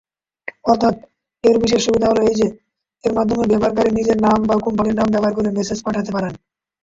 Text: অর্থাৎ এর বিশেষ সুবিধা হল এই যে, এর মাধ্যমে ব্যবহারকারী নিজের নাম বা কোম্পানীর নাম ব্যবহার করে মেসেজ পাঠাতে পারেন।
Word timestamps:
অর্থাৎ 0.65 0.95
এর 1.43 1.55
বিশেষ 1.63 1.81
সুবিধা 1.85 2.07
হল 2.09 2.19
এই 2.23 2.35
যে, 2.39 2.47
এর 3.03 3.13
মাধ্যমে 3.13 3.43
ব্যবহারকারী 3.51 3.89
নিজের 3.93 4.17
নাম 4.25 4.39
বা 4.49 4.55
কোম্পানীর 4.65 4.97
নাম 4.99 5.07
ব্যবহার 5.11 5.33
করে 5.35 5.49
মেসেজ 5.57 5.79
পাঠাতে 5.85 6.11
পারেন। 6.15 6.33